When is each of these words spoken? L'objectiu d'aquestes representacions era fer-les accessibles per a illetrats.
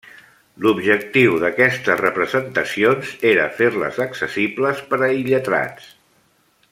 L'objectiu 0.65 1.35
d'aquestes 1.43 2.01
representacions 2.01 3.13
era 3.33 3.45
fer-les 3.61 4.01
accessibles 4.07 4.83
per 4.95 5.01
a 5.11 5.13
illetrats. 5.19 5.93